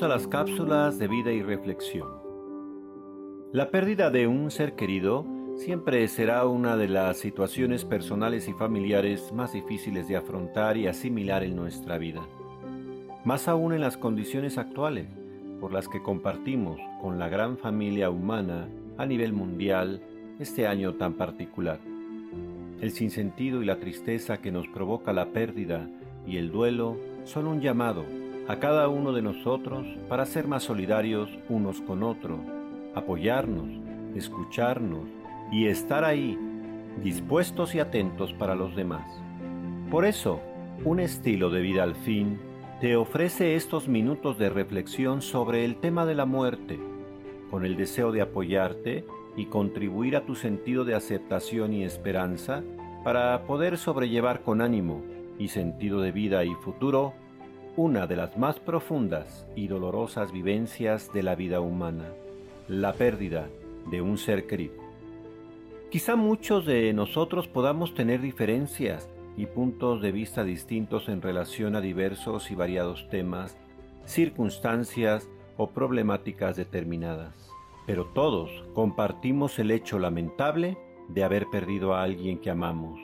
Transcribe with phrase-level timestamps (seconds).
[0.00, 2.08] A las cápsulas de vida y reflexión.
[3.52, 5.26] La pérdida de un ser querido
[5.56, 11.42] siempre será una de las situaciones personales y familiares más difíciles de afrontar y asimilar
[11.42, 12.20] en nuestra vida.
[13.24, 15.08] Más aún en las condiciones actuales
[15.60, 18.68] por las que compartimos con la gran familia humana
[18.98, 20.00] a nivel mundial
[20.38, 21.80] este año tan particular.
[22.80, 25.90] El sinsentido y la tristeza que nos provoca la pérdida
[26.24, 28.04] y el duelo son un llamado
[28.48, 32.40] a cada uno de nosotros para ser más solidarios unos con otros,
[32.94, 33.68] apoyarnos,
[34.16, 35.04] escucharnos
[35.52, 36.38] y estar ahí,
[37.02, 39.06] dispuestos y atentos para los demás.
[39.90, 40.40] Por eso,
[40.82, 42.40] un estilo de vida al fin
[42.80, 46.80] te ofrece estos minutos de reflexión sobre el tema de la muerte,
[47.50, 49.04] con el deseo de apoyarte
[49.36, 52.62] y contribuir a tu sentido de aceptación y esperanza
[53.04, 55.02] para poder sobrellevar con ánimo
[55.38, 57.12] y sentido de vida y futuro
[57.78, 62.08] una de las más profundas y dolorosas vivencias de la vida humana,
[62.66, 63.46] la pérdida
[63.88, 64.74] de un ser querido.
[65.88, 71.80] Quizá muchos de nosotros podamos tener diferencias y puntos de vista distintos en relación a
[71.80, 73.56] diversos y variados temas,
[74.06, 77.48] circunstancias o problemáticas determinadas,
[77.86, 80.76] pero todos compartimos el hecho lamentable
[81.06, 82.98] de haber perdido a alguien que amamos,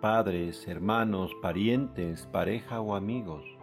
[0.00, 3.57] padres, hermanos, parientes, pareja o amigos.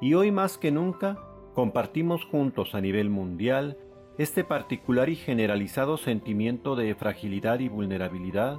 [0.00, 1.18] Y hoy más que nunca
[1.54, 3.78] compartimos juntos a nivel mundial
[4.16, 8.58] este particular y generalizado sentimiento de fragilidad y vulnerabilidad,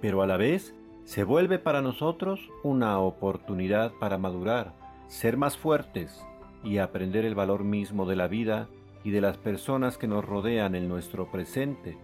[0.00, 4.74] pero a la vez se vuelve para nosotros una oportunidad para madurar,
[5.08, 6.24] ser más fuertes
[6.62, 8.68] y aprender el valor mismo de la vida
[9.02, 11.96] y de las personas que nos rodean en nuestro presente.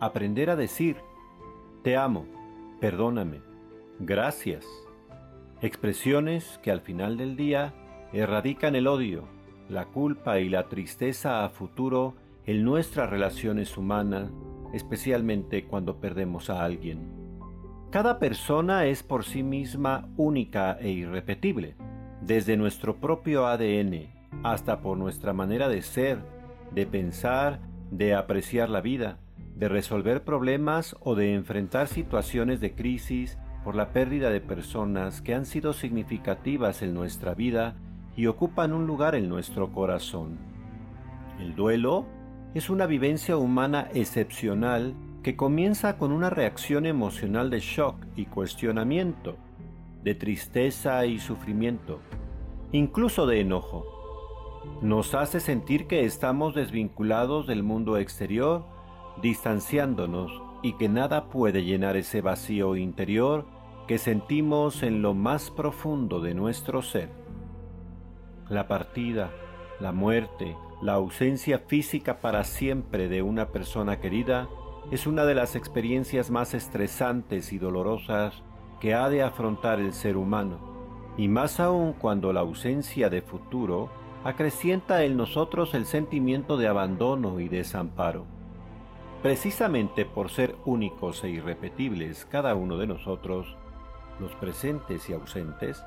[0.00, 0.96] Aprender a decir,
[1.82, 2.26] te amo,
[2.80, 3.40] perdóname,
[3.98, 4.66] gracias.
[5.60, 7.74] Expresiones que al final del día
[8.12, 9.24] erradican el odio,
[9.68, 12.14] la culpa y la tristeza a futuro
[12.46, 14.30] en nuestras relaciones humanas,
[14.72, 17.18] especialmente cuando perdemos a alguien.
[17.90, 21.74] Cada persona es por sí misma única e irrepetible,
[22.22, 26.18] desde nuestro propio ADN hasta por nuestra manera de ser,
[26.72, 27.60] de pensar,
[27.90, 29.18] de apreciar la vida,
[29.56, 35.34] de resolver problemas o de enfrentar situaciones de crisis por la pérdida de personas que
[35.34, 37.74] han sido significativas en nuestra vida
[38.18, 40.38] y ocupan un lugar en nuestro corazón.
[41.38, 42.04] El duelo
[42.52, 44.92] es una vivencia humana excepcional
[45.22, 49.36] que comienza con una reacción emocional de shock y cuestionamiento,
[50.02, 52.00] de tristeza y sufrimiento,
[52.72, 53.86] incluso de enojo.
[54.82, 58.64] Nos hace sentir que estamos desvinculados del mundo exterior,
[59.22, 63.46] distanciándonos y que nada puede llenar ese vacío interior
[63.86, 67.27] que sentimos en lo más profundo de nuestro ser
[68.48, 69.30] la partida,
[69.80, 74.48] la muerte, la ausencia física para siempre de una persona querida
[74.90, 78.42] es una de las experiencias más estresantes y dolorosas
[78.80, 80.58] que ha de afrontar el ser humano,
[81.16, 83.90] y más aún cuando la ausencia de futuro
[84.24, 88.24] acrecienta en nosotros el sentimiento de abandono y desamparo.
[89.22, 93.56] Precisamente por ser únicos e irrepetibles cada uno de nosotros,
[94.20, 95.82] los presentes y ausentes,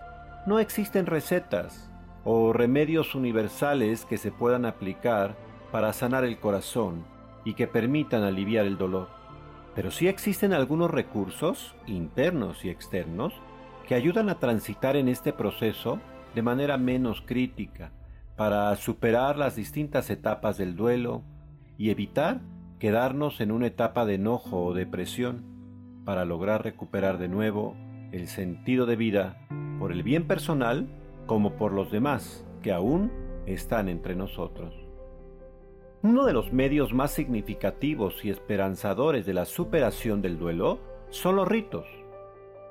[0.46, 1.92] no existen recetas,
[2.24, 5.36] o remedios universales que se puedan aplicar
[5.72, 7.04] para sanar el corazón
[7.44, 9.10] y que permitan aliviar el dolor.
[9.74, 13.34] Pero sí existen algunos recursos, internos y externos,
[13.88, 16.00] que ayudan a transitar en este proceso
[16.36, 17.92] de manera menos crítica,
[18.36, 21.24] para superar las distintas etapas del duelo
[21.78, 22.42] y evitar
[22.80, 25.46] quedarnos en una etapa de enojo o depresión,
[26.06, 27.76] para lograr recuperar de nuevo
[28.12, 29.38] el sentido de vida
[29.80, 30.88] por el bien personal
[31.32, 33.10] como por los demás que aún
[33.46, 34.74] están entre nosotros.
[36.04, 40.80] Uno de los medios más significativos y esperanzadores de la superación del duelo
[41.10, 41.86] son los ritos,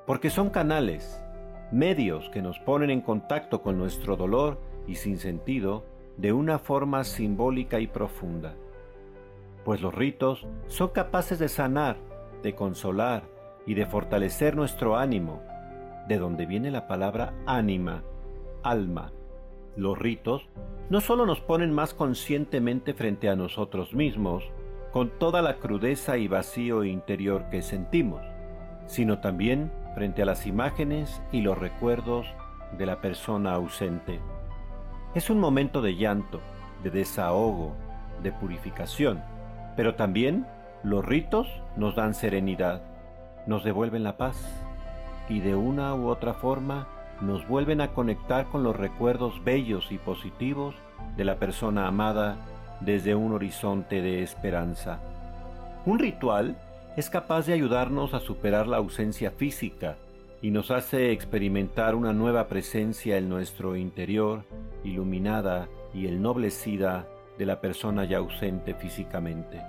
[0.05, 1.25] porque son canales,
[1.71, 5.83] medios que nos ponen en contacto con nuestro dolor y sin sentido
[6.17, 8.53] de una forma simbólica y profunda.
[9.65, 11.97] Pues los ritos son capaces de sanar,
[12.43, 13.23] de consolar
[13.65, 15.41] y de fortalecer nuestro ánimo,
[16.07, 18.03] de donde viene la palabra ánima,
[18.63, 19.11] alma.
[19.75, 20.47] Los ritos
[20.89, 24.43] no solo nos ponen más conscientemente frente a nosotros mismos,
[24.91, 28.21] con toda la crudeza y vacío interior que sentimos,
[28.87, 32.27] sino también frente a las imágenes y los recuerdos
[32.77, 34.19] de la persona ausente.
[35.15, 36.41] Es un momento de llanto,
[36.83, 37.73] de desahogo,
[38.21, 39.23] de purificación,
[39.75, 40.45] pero también
[40.83, 41.47] los ritos
[41.77, 42.81] nos dan serenidad,
[43.47, 44.65] nos devuelven la paz
[45.29, 46.87] y de una u otra forma
[47.21, 50.75] nos vuelven a conectar con los recuerdos bellos y positivos
[51.15, 52.37] de la persona amada
[52.79, 54.99] desde un horizonte de esperanza.
[55.85, 56.57] Un ritual
[56.97, 59.97] es capaz de ayudarnos a superar la ausencia física
[60.41, 64.43] y nos hace experimentar una nueva presencia en nuestro interior,
[64.83, 67.07] iluminada y ennoblecida
[67.37, 69.61] de la persona ya ausente físicamente.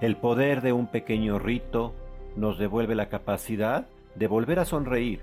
[0.00, 1.94] El poder de un pequeño rito
[2.36, 5.20] nos devuelve la capacidad de volver a sonreír,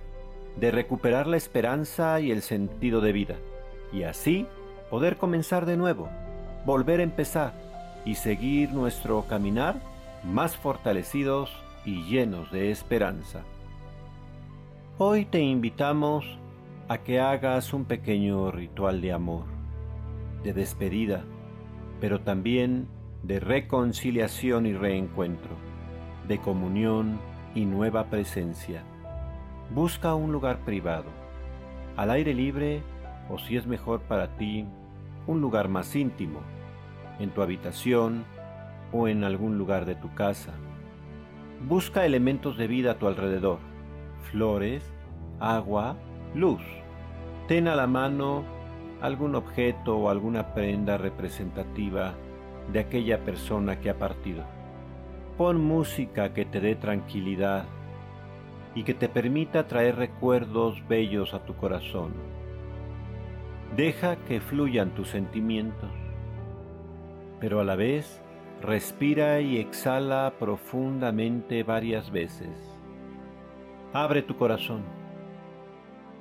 [0.58, 3.36] de recuperar la esperanza y el sentido de vida,
[3.92, 4.48] y así
[4.90, 6.10] poder comenzar de nuevo,
[6.66, 7.54] volver a empezar
[8.06, 9.76] y seguir nuestro caminar
[10.24, 11.52] más fortalecidos
[11.86, 13.42] y llenos de esperanza.
[14.98, 16.26] Hoy te invitamos
[16.88, 19.46] a que hagas un pequeño ritual de amor,
[20.44, 21.24] de despedida,
[22.00, 22.88] pero también
[23.24, 25.52] de reconciliación y reencuentro,
[26.28, 27.20] de comunión
[27.56, 28.84] y nueva presencia.
[29.72, 31.06] Busca un lugar privado,
[31.98, 32.84] al aire libre
[33.30, 34.66] o si es mejor para ti,
[35.26, 36.42] un lugar más íntimo,
[37.20, 38.26] en tu habitación
[38.92, 40.54] o en algún lugar de tu casa.
[41.68, 43.58] Busca elementos de vida a tu alrededor,
[44.32, 44.84] flores,
[45.40, 45.96] agua,
[46.36, 46.62] luz.
[47.48, 48.44] Ten a la mano
[49.02, 52.14] algún objeto o alguna prenda representativa
[52.72, 54.44] de aquella persona que ha partido.
[55.38, 57.66] Pon música que te dé tranquilidad
[58.76, 62.14] y que te permita traer recuerdos bellos a tu corazón.
[63.76, 65.90] Deja que fluyan tus sentimientos,
[67.40, 68.22] pero a la vez
[68.62, 72.50] respira y exhala profundamente varias veces.
[73.94, 74.84] Abre tu corazón,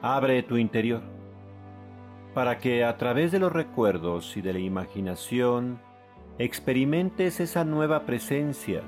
[0.00, 1.02] abre tu interior,
[2.34, 5.80] para que a través de los recuerdos y de la imaginación
[6.38, 8.82] experimentes esa nueva presencia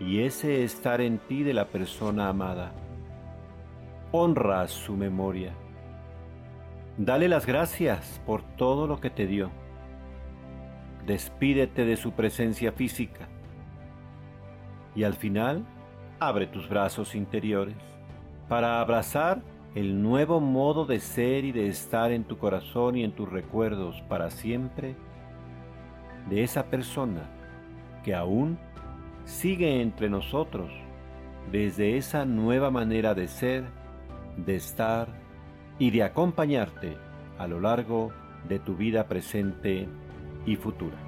[0.00, 2.72] y ese estar en ti de la persona amada.
[4.16, 5.52] Honra su memoria.
[6.96, 9.50] Dale las gracias por todo lo que te dio.
[11.04, 13.26] Despídete de su presencia física.
[14.94, 15.64] Y al final,
[16.20, 17.74] abre tus brazos interiores
[18.48, 19.42] para abrazar
[19.74, 24.00] el nuevo modo de ser y de estar en tu corazón y en tus recuerdos
[24.02, 24.94] para siempre
[26.30, 27.24] de esa persona
[28.04, 28.60] que aún
[29.24, 30.70] sigue entre nosotros
[31.50, 33.64] desde esa nueva manera de ser,
[34.36, 35.08] de estar
[35.78, 36.96] y de acompañarte
[37.38, 38.12] a lo largo
[38.48, 39.88] de tu vida presente
[40.46, 41.03] y futura.